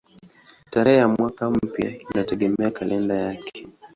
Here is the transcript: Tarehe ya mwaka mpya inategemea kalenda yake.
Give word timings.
Tarehe 0.71 0.97
ya 1.01 1.07
mwaka 1.07 1.51
mpya 1.51 1.89
inategemea 2.03 2.71
kalenda 2.71 3.13
yake. 3.15 3.67